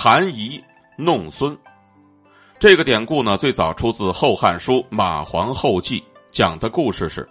[0.00, 0.62] 含饴
[0.96, 1.58] 弄孙。
[2.60, 5.98] 这个典故呢，最早出自《后汉书·马皇后记》，
[6.30, 7.28] 讲的故事是：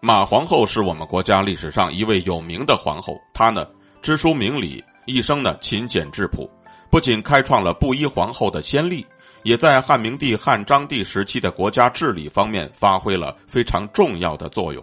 [0.00, 3.66] 马皇后是我们国家历史上一位有名的皇后，她呢
[4.00, 6.48] 知书明理，一生呢勤俭质朴，
[6.90, 9.06] 不仅开创了布衣皇后的先例，
[9.42, 14.82] 也在汉明帝、汉章帝时期的国家治理方面发挥了非常重要的作用。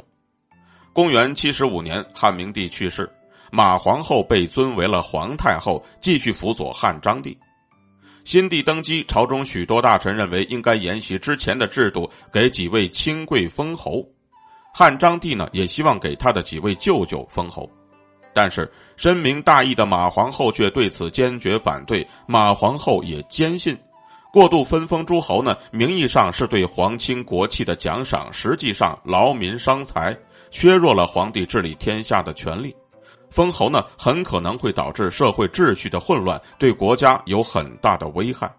[0.94, 3.12] 公元七十五年，汉明帝去世，
[3.56, 7.38] 马皇后被尊为了皇太后，继续辅佐汉章帝。
[8.26, 14.06] 新帝登基，朝中许多大臣认为应该沿袭之前的制度，给几位亲贵封侯。
[14.74, 17.70] 汉章帝呢，也希望给他的几位舅舅封侯，
[18.34, 22.06] 但是深明大义的马皇后却对此坚决反对。
[22.28, 23.78] 马皇后也坚信，
[24.34, 30.14] 过度分封诸侯呢，名义上是对皇亲国戚的奖赏，实际上劳民伤财，
[30.52, 32.76] 削弱了皇帝治理天下的权利。
[33.36, 38.50] 封侯呢，很可能会导致社会秩序的混乱，对国家有很大的危害。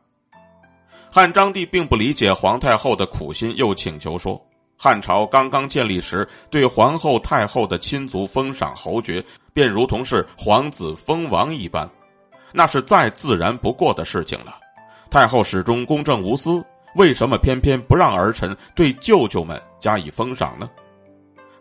[1.10, 4.38] 汉章帝并不理解皇太后的苦心，又请求说：
[4.76, 9.24] 汉朝刚刚建立时，对皇后、太后的亲族封赏侯爵，
[9.54, 11.88] 便如同是皇子封王一般，
[12.52, 14.56] 那是再自然不过的事情了。
[15.10, 16.62] 太后始终公正无私，
[16.96, 20.68] 为什么偏偏不让儿臣对舅舅们加以封赏呢？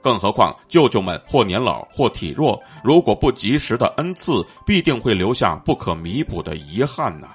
[0.05, 7.29] 更何况，舅舅们或年老或体弱，如果不及时的恩赐，必定会留下不可弥补的遗憾呐。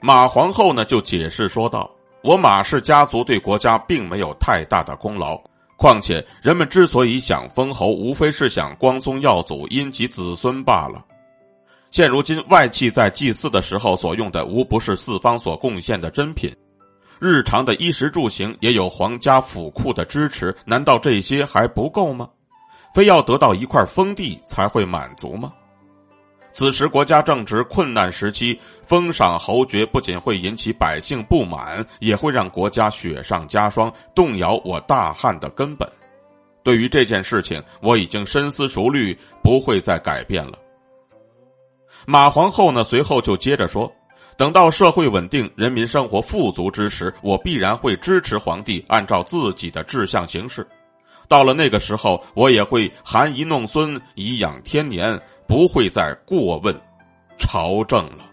[0.00, 1.90] 马皇后呢，就解释说道
[2.24, 5.38] ：“我马氏家族对国家并没有太大的功劳，
[5.76, 11.04] 况且人们之所以想封侯，无非是想光宗耀祖，荫及子孙罢了。
[11.90, 16.50] 现如今，外戚在祭祀的时候所用的，无不是四方所贡献的珍品。”
[17.20, 22.26] 日常的衣食住行也有皇家府库的支持，难道这些还不够吗？
[22.94, 25.52] 非要得到一块封地才会满足吗？
[26.50, 35.86] 此时国家正值困难时期，封赏侯爵不仅会引起百姓不满，也会让国家雪上加霜，动摇我大汉的根本。
[36.62, 40.58] 对于这件事情，我已经深思熟虑，不会再改变了。
[42.06, 43.92] 马皇后呢，随后就接着说。
[44.40, 50.66] 等到社会稳定、人民生活富足之时，我必然会支持皇帝按照自己的志向行事。
[51.28, 56.74] 到了那个时候，我也会含饴弄孙，颐养天年，不会再过问
[57.36, 58.29] 朝政了。